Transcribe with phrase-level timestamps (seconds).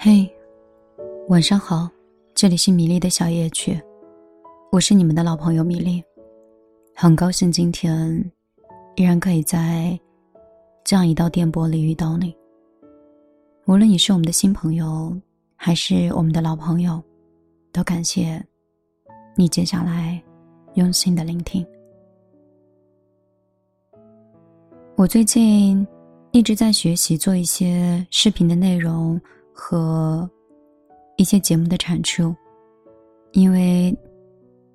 [0.00, 0.32] 嘿，
[1.26, 1.90] 晚上好，
[2.32, 3.76] 这里是米粒的小夜曲，
[4.70, 6.00] 我是你们的老朋友米粒，
[6.94, 8.08] 很高兴今天
[8.94, 9.98] 依然可以在
[10.84, 12.32] 这样一道电波里遇到你。
[13.66, 15.20] 无论你是我们的新朋友，
[15.56, 17.02] 还是我们的老朋友，
[17.72, 18.40] 都感谢
[19.34, 20.22] 你接下来
[20.74, 21.66] 用心的聆听。
[24.94, 25.84] 我最近
[26.30, 29.20] 一直在学习做一些视频的内容
[29.60, 30.30] 和
[31.16, 32.32] 一些节目的产出，
[33.32, 33.94] 因为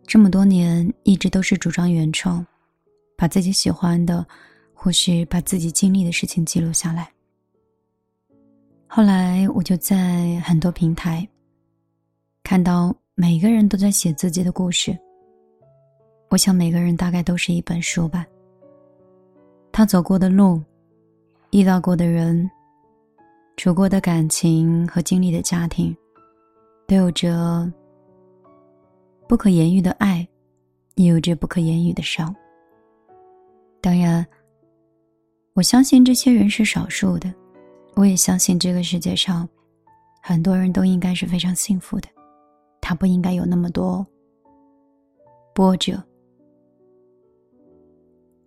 [0.05, 2.45] 这么多年一直都是主张原创，
[3.15, 4.27] 把自己喜欢的
[4.73, 7.09] 或是把自己经历的事情记录下来。
[8.85, 11.25] 后来我就在很多平台
[12.43, 14.95] 看到每个人都在写自己的故事，
[16.29, 18.27] 我想每个人大概都是一本书吧。
[19.71, 20.61] 他走过的路，
[21.51, 22.47] 遇到过的人，
[23.55, 25.95] 处过的感情和经历的家庭，
[26.87, 27.71] 都有着
[29.27, 30.27] 不可言喻的爱，
[30.95, 32.35] 也有着不可言喻的伤。
[33.79, 34.25] 当然，
[35.53, 37.33] 我相信这些人是少数的，
[37.95, 39.47] 我也相信这个世界上
[40.21, 42.07] 很多人都应该是非常幸福的，
[42.81, 44.05] 他不应该有那么多
[45.53, 46.03] 波折。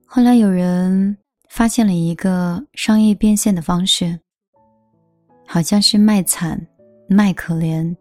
[0.04, 1.16] 后来有人
[1.48, 4.18] 发现了一个商业变现的方式，
[5.46, 6.60] 好像是卖惨、
[7.08, 7.94] 卖可怜，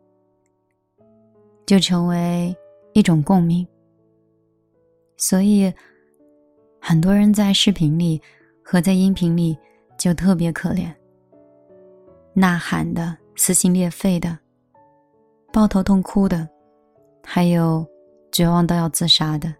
[1.65, 2.55] 就成为
[2.93, 3.65] 一种共鸣。
[5.17, 5.71] 所以，
[6.81, 8.21] 很多人在视频里
[8.63, 9.57] 和在音频里
[9.97, 10.93] 就特别可怜，
[12.33, 14.37] 呐喊的、撕心裂肺的、
[15.53, 16.47] 抱头痛哭的，
[17.23, 17.85] 还有
[18.31, 19.53] 绝望到要自杀的。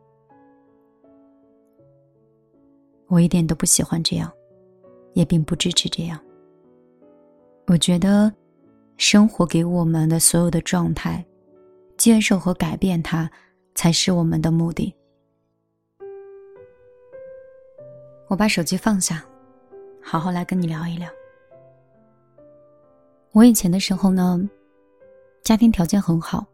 [3.08, 4.30] 我一点都不喜欢这样，
[5.14, 6.20] 也并不支持这样。
[7.68, 8.32] 我觉得，
[8.98, 11.26] 生活给我们的所有的状态，
[11.98, 13.30] 接受和改变它，
[13.74, 14.94] 才是我们的目的。
[18.28, 19.26] 我把手机放下，
[20.02, 21.10] 好好来跟你聊一聊。
[23.32, 24.48] 我以前的时候呢，
[25.44, 26.46] 家庭条件很好，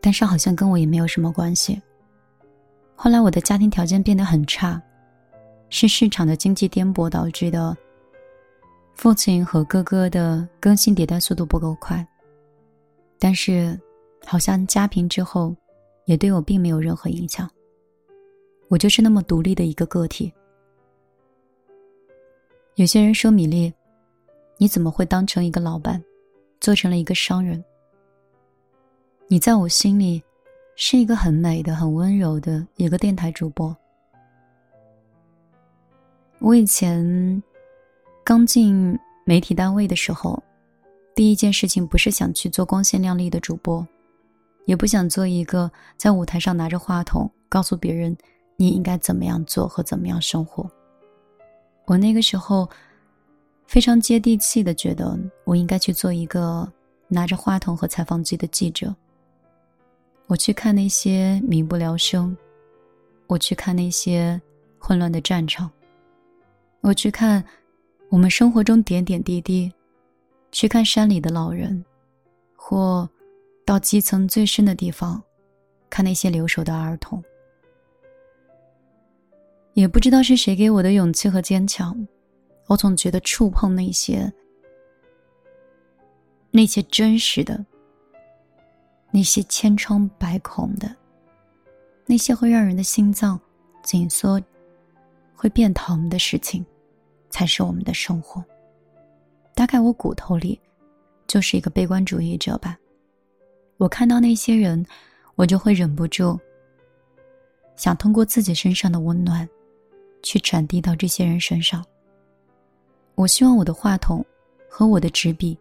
[0.00, 1.80] 但是好像跟我也没有什么关系。
[2.94, 4.80] 后来我的家庭条件变得很差。
[5.70, 7.76] 是市场的经济颠簸导致的。
[8.98, 12.04] 父亲和哥哥的更新迭代速度不够快，
[13.16, 13.78] 但是，
[14.26, 15.54] 好像家贫之后，
[16.06, 17.48] 也对我并没有任何影响。
[18.66, 20.32] 我就是那么独立的一个个体。
[22.74, 23.72] 有些人说米粒，
[24.56, 26.02] 你怎么会当成一个老板，
[26.58, 27.64] 做成了一个商人？
[29.28, 30.20] 你在我心里，
[30.74, 33.74] 是一个很美的、很温柔的一个电台主播。
[36.40, 37.40] 我以前
[38.28, 38.94] 刚进
[39.24, 40.38] 媒体单位的时候，
[41.14, 43.88] 第一件事情不是想去做光鲜亮丽的主播，
[44.66, 48.14] 也不想做一个在舞台上拿着话筒告诉别人
[48.58, 50.70] 你应该怎么样做和怎么样生活。
[51.86, 52.68] 我那个时候
[53.66, 56.70] 非常接地气的觉得，我应该去做一个
[57.08, 58.94] 拿着话筒和采访机的记者。
[60.26, 62.36] 我去看那些民不聊生，
[63.26, 64.38] 我去看那些
[64.78, 65.70] 混乱的战场。
[66.82, 67.42] 我去看
[68.10, 69.72] 我们生活中点点滴滴，
[70.50, 71.84] 去看山里的老人，
[72.56, 73.08] 或
[73.64, 75.22] 到基层最深的地方，
[75.90, 77.22] 看那些留守的儿童。
[79.74, 82.08] 也不知道是谁给我的勇气和坚强，
[82.66, 84.32] 我总觉得触碰那些
[86.50, 87.64] 那些真实的、
[89.10, 90.96] 那些千疮百孔的、
[92.06, 93.38] 那些会让人的心脏
[93.82, 94.40] 紧缩。
[95.40, 96.66] 会变疼的事情，
[97.30, 98.44] 才是我们的生活。
[99.54, 100.60] 大概我骨头里
[101.26, 102.78] 就是一个悲观主义者吧。
[103.76, 104.84] 我看到那些人，
[105.34, 106.38] 我就会忍不住
[107.76, 109.48] 想通过自己身上的温暖，
[110.22, 111.84] 去传递到这些人身上。
[113.14, 114.24] 我希望我的话筒
[114.68, 115.58] 和我的纸笔，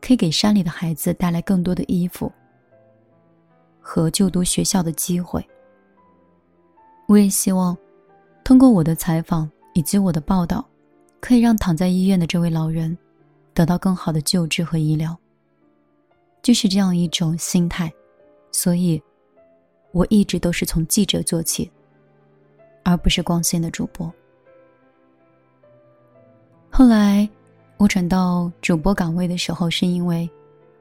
[0.00, 2.30] 可以给山里的孩子带来更多的衣服
[3.80, 5.46] 和就读学校的机会。
[7.06, 7.76] 我也希望。
[8.44, 10.66] 通过我的采访以及我的报道，
[11.20, 12.96] 可以让躺在医院的这位老人
[13.52, 15.16] 得到更好的救治和医疗。
[16.42, 17.92] 就是这样一种心态，
[18.52, 19.02] 所以，
[19.92, 21.70] 我一直都是从记者做起，
[22.84, 24.10] 而不是光鲜的主播。
[26.70, 27.28] 后来，
[27.76, 30.30] 我转到主播岗位的时候，是因为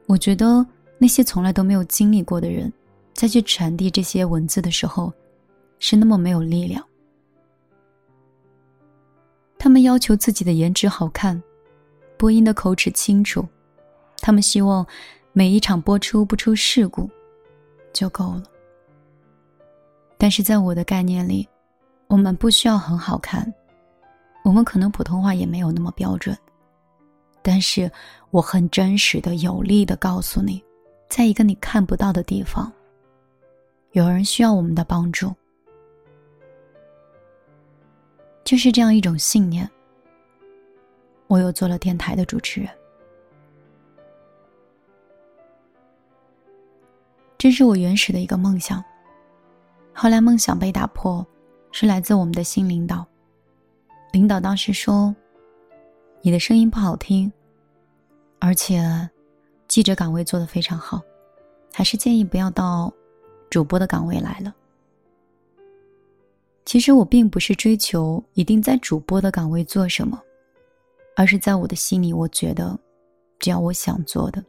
[0.05, 0.65] 我觉得
[0.99, 2.71] 那些从来都没有经历过的人，
[3.13, 5.11] 再去传递这些文字的时候，
[5.79, 6.85] 是那么没有力量。
[9.59, 11.41] 他们要求自己的颜值好看，
[12.17, 13.45] 播音的口齿清楚，
[14.19, 14.85] 他们希望
[15.33, 17.09] 每一场播出不出事故
[17.91, 18.43] 就够了。
[20.17, 21.47] 但是在我的概念里，
[22.07, 23.51] 我们不需要很好看，
[24.43, 26.37] 我们可能普通话也没有那么标准，
[27.41, 27.91] 但是
[28.31, 30.63] 我很真实的、有力的告诉你，
[31.09, 32.71] 在一个你看不到的地方，
[33.91, 35.33] 有人需要我们的帮助。
[38.47, 39.69] 就是这样一种信念，
[41.27, 42.69] 我又做了电台的主持人。
[47.37, 48.81] 这是我原始的一个梦想。
[49.93, 51.27] 后来梦想被打破，
[51.73, 53.05] 是来自我们的新领导。
[54.13, 55.13] 领导当时说
[56.23, 57.29] ：“你的声音不好听，
[58.39, 59.09] 而且
[59.67, 61.01] 记者岗位做得非常好，
[61.73, 62.93] 还是建议不要到
[63.49, 64.55] 主播的岗位来了。”
[66.67, 70.21] 其实我并不是追求一定在主播的岗位做什么，
[71.15, 72.77] 而是在我的心里，我觉得，
[73.39, 74.43] 只要我想做的，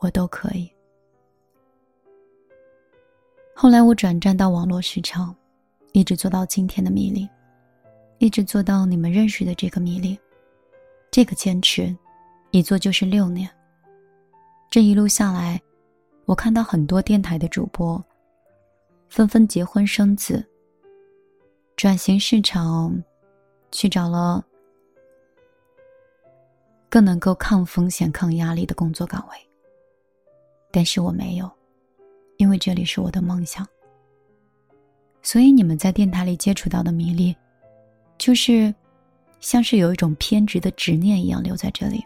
[0.00, 0.70] 我都可以。
[3.54, 5.34] 后来我转战到网络市场，
[5.92, 7.26] 一直做到今天的米粒，
[8.18, 10.18] 一直做到你们认识的这个米粒，
[11.10, 11.96] 这个坚持，
[12.50, 13.48] 一做就是六年。
[14.70, 15.58] 这一路下来，
[16.26, 18.04] 我看到很多电台的主播，
[19.08, 20.46] 纷纷结婚生子。
[21.76, 23.02] 转型市场，
[23.72, 24.42] 去找了
[26.88, 29.36] 更能够抗风险、抗压力的工作岗位。
[30.70, 31.50] 但是我没有，
[32.36, 33.66] 因为这里是我的梦想。
[35.20, 37.34] 所以你们在电台里接触到的迷离，
[38.18, 38.72] 就是
[39.40, 42.04] 像是有一种偏执的执念一样留在这里。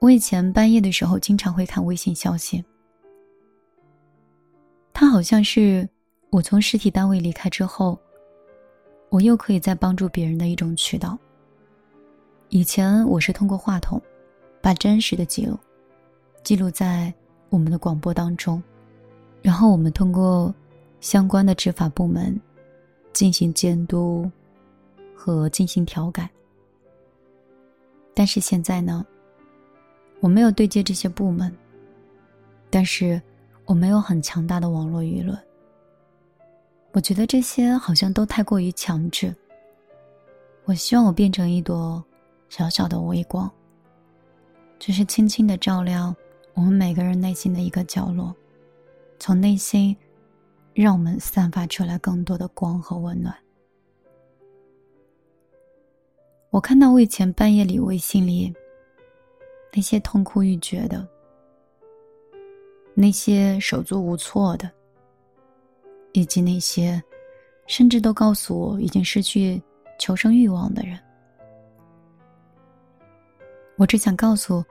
[0.00, 2.64] 我以前半夜的时候经常会看微信消息，
[4.92, 5.88] 他好像是。
[6.30, 7.98] 我从实体单位离开之后，
[9.08, 11.18] 我又可以再帮助别人的一种渠道。
[12.50, 14.00] 以前我是通过话筒，
[14.60, 15.58] 把真实的记录
[16.44, 17.12] 记录在
[17.48, 18.62] 我们的广播当中，
[19.42, 20.54] 然后我们通过
[21.00, 22.40] 相关的执法部门
[23.12, 24.30] 进行监督
[25.12, 26.30] 和进行调改。
[28.14, 29.04] 但是现在呢，
[30.20, 31.52] 我没有对接这些部门，
[32.70, 33.20] 但是
[33.64, 35.36] 我没有很强大的网络舆论。
[36.92, 39.34] 我觉得这些好像都太过于强制。
[40.64, 42.02] 我希望我变成一朵
[42.48, 43.50] 小小的微光，
[44.78, 46.14] 只是轻轻的照亮
[46.54, 48.34] 我们每个人内心的一个角落，
[49.18, 49.96] 从内心
[50.74, 53.34] 让我们散发出来更多的光和温暖。
[56.50, 58.52] 我看到我以前半夜里微信里
[59.72, 61.06] 那些痛哭欲绝的，
[62.94, 64.68] 那些手足无措的。
[66.12, 67.02] 以及那些，
[67.66, 69.62] 甚至都告诉我已经失去
[69.98, 70.98] 求生欲望的人，
[73.76, 74.64] 我只想告诉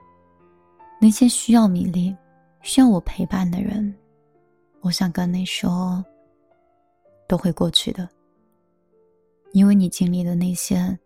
[1.00, 2.14] 那些需要米粒、
[2.62, 3.94] 需要我陪伴的人，
[4.80, 6.04] 我想跟你说，
[7.26, 8.08] 都会过去的。
[9.52, 10.98] 因为你经历的那些，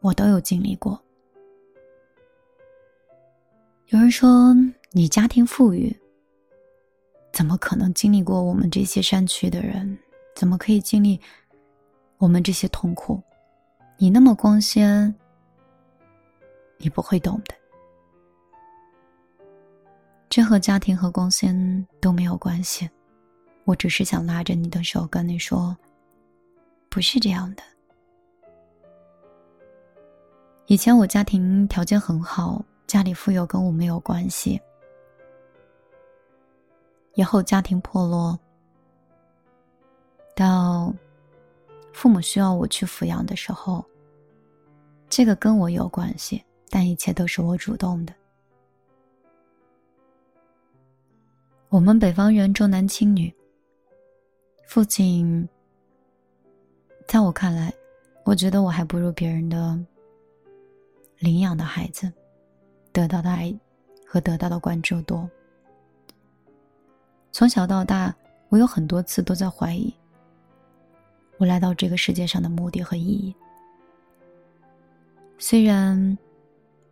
[0.00, 1.00] 我都有经历过。
[3.86, 4.54] 有人说
[4.90, 5.96] 你家庭富裕。
[7.32, 9.98] 怎么可能经历过我们这些山区的人，
[10.34, 11.20] 怎么可以经历
[12.18, 13.22] 我们这些痛苦？
[13.96, 15.14] 你那么光鲜，
[16.78, 17.54] 你不会懂的。
[20.28, 22.88] 这和家庭和光鲜都没有关系。
[23.64, 25.76] 我只是想拉着你的手，跟你说，
[26.88, 27.62] 不是这样的。
[30.66, 34.60] 以前我家庭条件很好，家里富有跟我没有关系。
[37.14, 38.38] 以后家庭破落，
[40.34, 40.92] 到
[41.92, 43.84] 父母需要我去抚养的时候，
[45.08, 48.14] 这个跟我有关系，但一切都是我主动的。
[51.68, 53.32] 我们北方人重男轻女，
[54.66, 55.48] 父亲
[57.06, 57.72] 在我看来，
[58.24, 59.78] 我觉得我还不如别人的
[61.18, 62.10] 领养的孩子，
[62.92, 63.54] 得到的爱
[64.06, 65.28] 和得到的关注多。
[67.32, 68.14] 从小到大，
[68.48, 69.94] 我有很多次都在怀疑，
[71.38, 73.34] 我来到这个世界上的目的和意义。
[75.38, 76.18] 虽然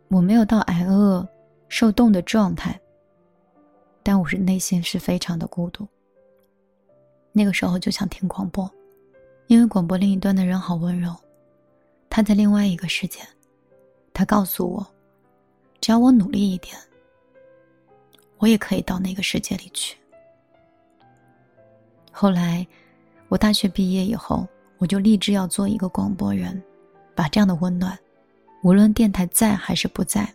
[0.07, 1.27] 我没有到挨饿、
[1.67, 2.79] 受冻的状态，
[4.01, 5.87] 但我是内心是非常的孤独。
[7.31, 8.69] 那个时候就想听广播，
[9.47, 11.13] 因为广播另一端的人好温柔，
[12.09, 13.19] 他在另外一个世界，
[14.13, 14.87] 他告诉我，
[15.79, 16.75] 只要我努力一点，
[18.39, 19.98] 我也可以到那个世界里去。
[22.21, 22.67] 后来，
[23.29, 24.45] 我大学毕业以后，
[24.77, 26.61] 我就立志要做一个广播人，
[27.15, 27.97] 把这样的温暖，
[28.61, 30.29] 无论电台在还是不在，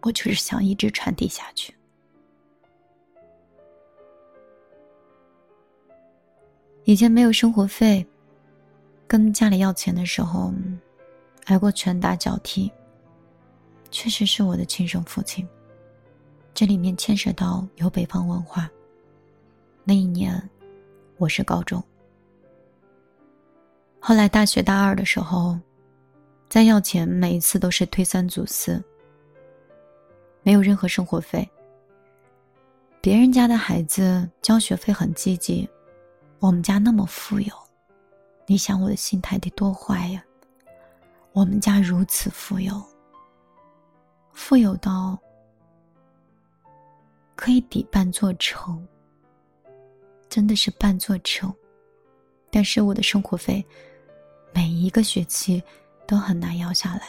[0.00, 1.72] 我就是想一直传递下去。
[6.82, 8.04] 以前没有生活费，
[9.06, 10.52] 跟家里要钱的时候，
[11.44, 12.68] 挨过拳打脚踢。
[13.92, 15.48] 确实是我的亲生父亲。
[16.52, 18.68] 这里面牵涉到有北方文化。
[19.88, 20.36] 那一年，
[21.16, 21.80] 我是高中。
[24.00, 25.56] 后来大学大二的时候，
[26.48, 28.82] 再要钱，每一次都是推三阻四，
[30.42, 31.48] 没有任何生活费。
[33.00, 35.68] 别人家的孩子交学费很积极。
[36.40, 37.54] 我们家那么富有，
[38.44, 40.20] 你想我的心态得多坏呀？
[41.32, 42.82] 我们家如此富有，
[44.32, 45.16] 富有到
[47.36, 48.84] 可以抵半座城，
[50.36, 51.50] 真的是半座城。
[52.50, 53.64] 但是我的生活费
[54.52, 55.62] 每一个学期
[56.06, 57.08] 都很难要下来。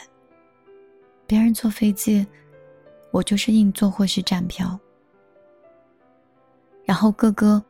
[1.26, 2.26] 别人坐飞机，
[3.10, 4.80] 我就是硬座或是站票。
[6.86, 7.62] 然后哥哥。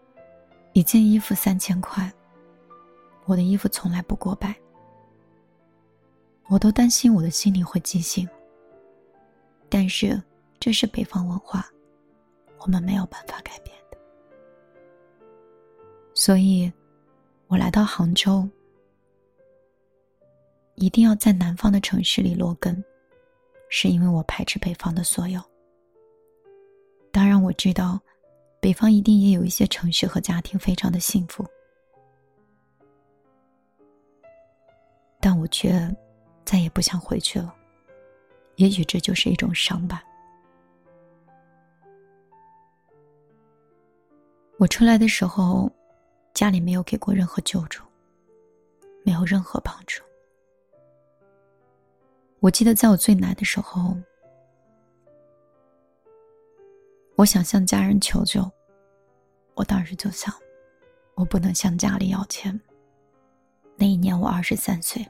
[0.75, 2.12] 一件衣服三千块，
[3.25, 4.55] 我的衣服从来不过百，
[6.47, 8.29] 我都担心我的心里会畸形。
[9.69, 10.23] 但是
[10.61, 11.67] 这是北方文化，
[12.61, 13.75] 我们没有办法改变。
[16.18, 16.70] 所以，
[17.46, 18.44] 我来到杭州，
[20.75, 22.84] 一定要在南方的城市里落根，
[23.70, 25.40] 是因为我排斥北方的所有。
[27.12, 28.00] 当然，我知道。
[28.60, 31.46] 北方一定也有一些城市和家庭非常的幸福，
[35.20, 35.70] 但我却
[36.44, 37.54] 再也不想回去了。
[38.56, 40.02] 也许这就是一种伤吧。
[44.58, 45.70] 我出来的时候，
[46.38, 47.83] 家里没有给过任何救助，
[49.02, 50.04] 没有任何帮助。
[52.38, 53.97] 我记得在我最难的时候。
[57.16, 58.49] 我想向家人求救，
[59.57, 60.33] 我当时就想，
[61.16, 62.57] 我不能向家里要钱。
[63.76, 65.04] 那一年我二十三岁，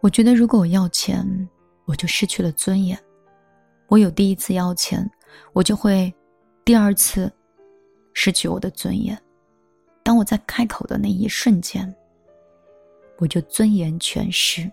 [0.00, 1.48] 我觉得如果我要钱，
[1.84, 3.00] 我就失去了尊严。
[3.86, 5.08] 我有第一次要钱，
[5.52, 6.12] 我就会
[6.64, 7.32] 第二次
[8.12, 9.20] 失去我的尊严。
[10.02, 11.94] 当我在开口的那一瞬间，
[13.18, 14.70] 我就尊严全失，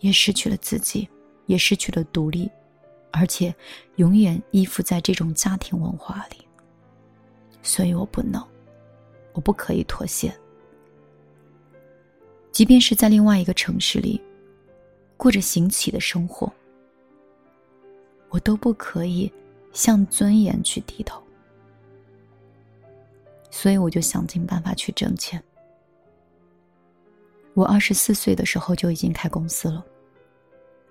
[0.00, 1.08] 也失去了自己，
[1.46, 2.50] 也失去了独立。
[3.10, 3.54] 而且，
[3.96, 6.38] 永远依附在这种家庭文化里。
[7.62, 8.42] 所以我不能，
[9.34, 10.34] 我不可以妥协。
[12.50, 14.20] 即便是在另外一个城市里，
[15.16, 16.50] 过着行乞的生活，
[18.30, 19.30] 我都不可以
[19.72, 21.21] 向尊严去低头。
[23.52, 25.40] 所以我就想尽办法去挣钱。
[27.54, 29.86] 我二十四岁的时候就已经开公司了，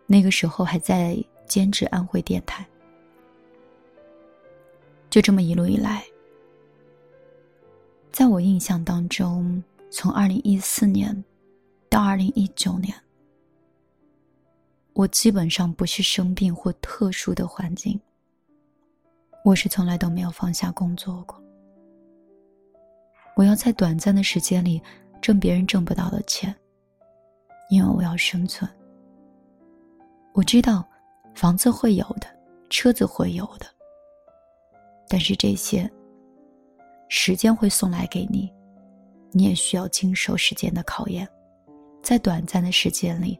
[0.07, 1.21] 那个时候还在。
[1.47, 2.65] 兼职安徽电台，
[5.09, 6.01] 就这么一路以来，
[8.09, 11.25] 在我印象当中，从二零一四年
[11.89, 12.95] 到二零一九年，
[14.93, 17.99] 我基本上不是生病或特殊的环境，
[19.43, 21.40] 我是从来都没有放下工作过。
[23.35, 24.81] 我要在短暂的时间里
[25.21, 26.55] 挣别人挣不到的钱，
[27.69, 28.69] 因为我要生存。
[30.33, 30.85] 我知道。
[31.33, 32.27] 房子会有的，
[32.69, 33.65] 车子会有的，
[35.07, 35.89] 但是这些
[37.07, 38.53] 时间会送来给你，
[39.31, 41.25] 你也需要经受时间的考验，
[42.03, 43.39] 在短暂的时间里，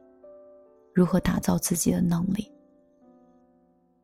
[0.93, 2.50] 如何打造自己的能力、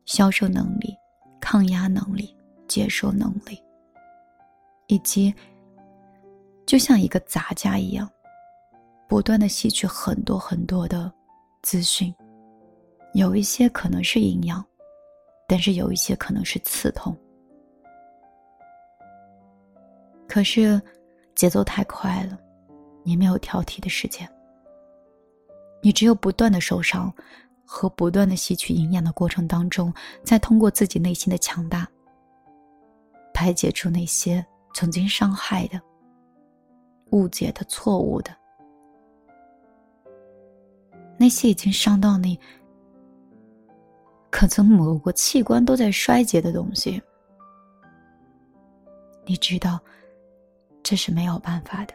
[0.04, 0.94] 销售能力、
[1.40, 2.36] 抗压能力、
[2.68, 3.58] 接受能力，
[4.86, 5.34] 以及
[6.68, 8.06] 就像一个杂家一样，
[9.08, 11.10] 不断的吸取很多很多的
[11.62, 12.14] 资讯。
[13.14, 14.62] 有一些可能是营养，
[15.48, 17.16] 但是有一些可能是刺痛。
[20.28, 20.78] 可是
[21.34, 22.38] 节奏太快了，
[23.02, 24.30] 你没有挑剔的时间。
[25.80, 27.10] 你只有不断的受伤
[27.64, 29.90] 和不断的吸取营养的过程当中，
[30.22, 31.88] 再通过自己内心的强大，
[33.32, 34.44] 排解出那些
[34.74, 35.80] 曾经伤害的、
[37.10, 38.30] 误解的、错误的，
[41.18, 42.38] 那些已经伤到你。
[44.30, 47.02] 可曾某个器官都在衰竭的东西，
[49.24, 49.80] 你知道，
[50.82, 51.94] 这是没有办法的。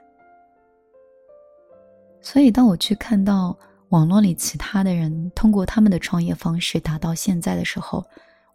[2.21, 3.55] 所以，当我去看到
[3.89, 8.03] 网络里其他的人通过他们的创业方式达到现在的时候，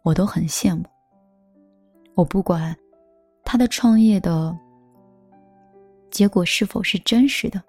[0.01, 0.83] 我都很羡慕。
[2.15, 2.75] 我不管
[3.45, 4.53] 他的创业的
[6.11, 7.61] 结果是否是真实的，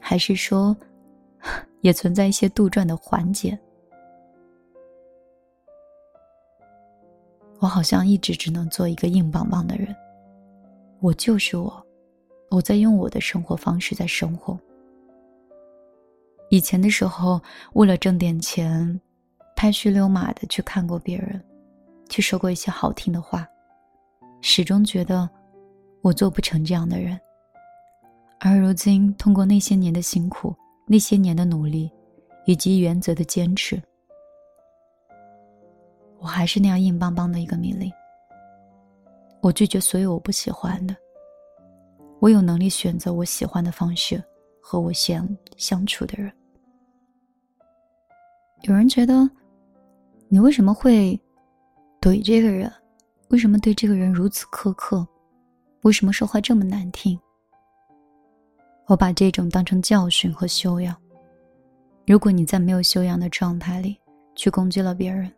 [0.00, 0.76] 还是说
[1.82, 3.58] 也存在一些杜撰的环节。
[7.60, 9.94] 我好像一直只能做一个硬邦邦的人。
[11.00, 11.86] 我就是我，
[12.50, 14.58] 我在用我的生活方式在生活。
[16.50, 17.40] 以前的时候，
[17.74, 19.00] 为了挣点钱，
[19.54, 21.40] 拍虚溜马的去看过别人，
[22.08, 23.46] 去说过一些好听的话，
[24.40, 25.28] 始终觉得
[26.00, 27.18] 我做不成这样的人。
[28.40, 30.54] 而如今，通过那些年的辛苦，
[30.86, 31.90] 那些年的努力，
[32.46, 33.82] 以及原则的坚持，
[36.20, 37.92] 我还是那样硬邦邦的一个米粒。
[39.40, 40.94] 我拒绝所有我不喜欢的。
[42.20, 44.22] 我有能力选择我喜欢的方式
[44.60, 46.32] 和我想相处的人。
[48.62, 49.28] 有人觉得，
[50.28, 51.20] 你为什么会
[52.00, 52.72] 怼这个人？
[53.30, 55.06] 为什么对这个人如此苛刻？
[55.82, 57.18] 为什么说话这么难听？
[58.88, 60.96] 我把这种当成教训和修养。
[62.06, 63.94] 如果你在没有修养的状态里
[64.34, 65.30] 去攻击了别人，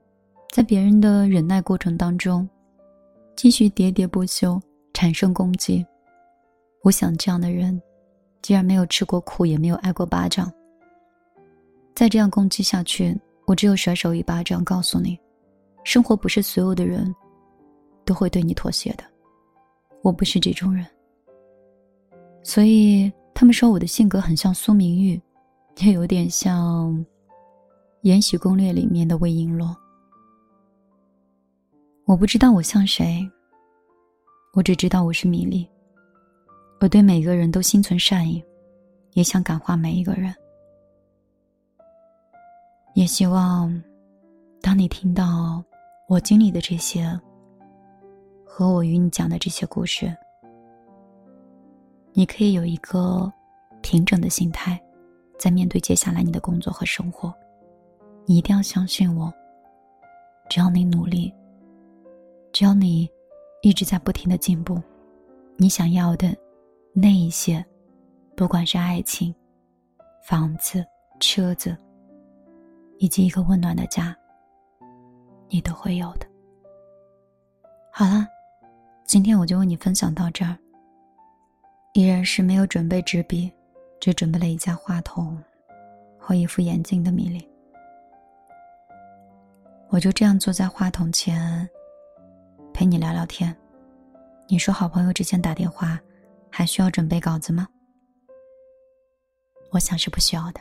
[0.53, 2.49] 在别人的忍耐过程当中，
[3.35, 4.61] 继续喋喋不休，
[4.95, 5.85] 产生攻击，
[6.85, 7.81] 我想这样的人，
[8.41, 10.51] 既然没有吃过苦，也没有挨过巴掌。
[11.93, 15.19] 再这样攻击下去，我只有甩手一巴掌，告诉你，
[15.83, 17.13] 生活不是所有的人
[18.05, 19.03] 都会对你妥协的。
[20.03, 20.87] 我不是这种人，
[22.45, 25.19] 所以他们说我的性格很像苏明玉，
[25.79, 26.93] 也有点像
[28.03, 29.75] 《延禧攻略》里面的魏璎珞。
[32.05, 33.27] 我不知道我像谁，
[34.53, 35.67] 我只知道我是米粒。
[36.81, 38.45] 我对每个人都心存善意，
[39.15, 40.35] 也想感化每一个人。
[42.93, 43.83] 也希望，
[44.61, 45.65] 当你听到
[46.11, 47.19] 我经历的这些，
[48.45, 50.15] 和我与你讲的这些故事，
[52.13, 53.33] 你可以有一个
[53.83, 54.81] 平整的心态，
[55.39, 57.33] 在面对接下来你的工作和生活。
[58.27, 59.33] 你一定要相信我，
[60.49, 61.33] 只要你努力。
[62.53, 63.09] 只要你
[63.63, 64.83] 一直在不停的进步，
[65.57, 66.37] 你想要的
[66.93, 67.65] 那一些，
[68.35, 69.33] 不管是爱情、
[70.25, 70.85] 房子、
[71.21, 71.77] 车子，
[72.99, 74.15] 以及一个温暖的家，
[75.49, 76.27] 你都会有的。
[77.93, 78.27] 好了，
[79.05, 80.59] 今天我就为你分享到这儿。
[81.93, 83.53] 依然是没有准备纸笔，
[83.99, 85.37] 只准备了一架话筒
[86.19, 87.47] 和一副眼镜的米粒。
[89.89, 91.69] 我就这样坐在话筒前。
[92.73, 93.55] 陪你聊聊天，
[94.49, 96.01] 你说好朋友之间打电话，
[96.49, 97.69] 还需要准备稿子吗？
[99.71, 100.61] 我想是不需要的。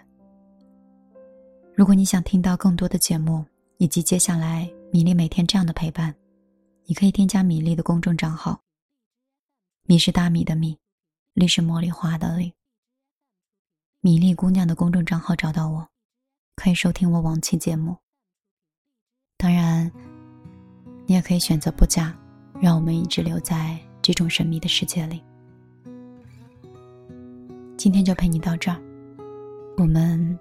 [1.75, 3.45] 如果你想听到更多的节目，
[3.77, 6.13] 以及接下来米粒每天这样的陪伴，
[6.85, 8.59] 你可以添加米粒的公众账号。
[9.85, 10.77] 米是大米的米，
[11.33, 12.53] 粒是茉莉花的粒。
[14.01, 15.87] 米粒姑娘的公众账号找到我，
[16.55, 17.97] 可以收听我往期节目。
[19.37, 19.91] 当然。
[21.05, 22.15] 你也可以选择不加，
[22.61, 25.23] 让我们一直留在这种神秘的世界里。
[27.75, 28.79] 今天就陪你到这儿，
[29.77, 30.37] 我们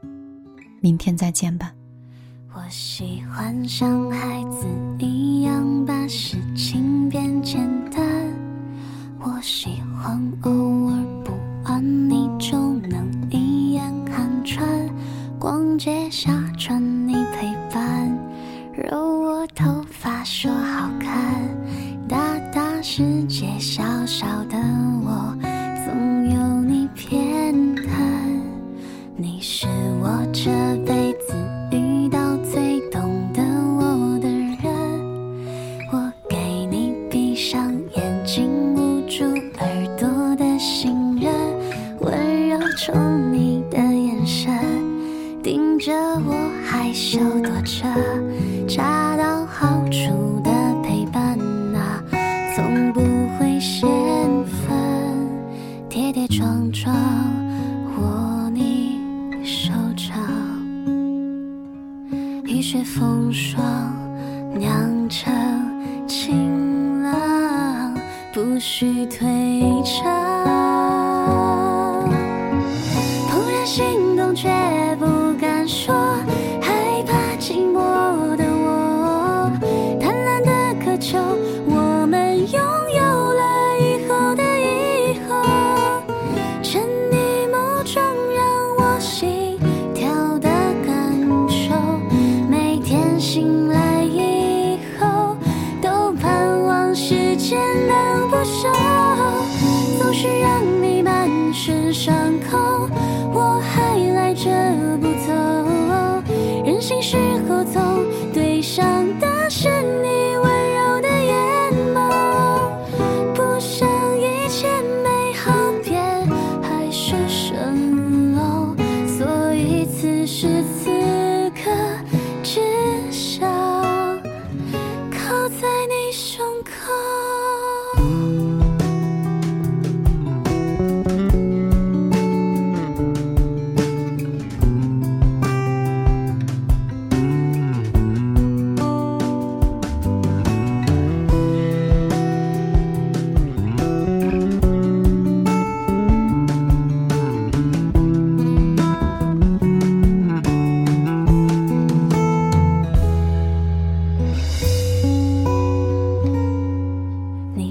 [0.83, 1.75] 明天再见吧。
[2.53, 4.67] 我喜欢像孩子
[4.99, 8.05] 一样把事情变简单，
[9.21, 10.53] 我喜欢偶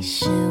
[0.08, 0.47] 是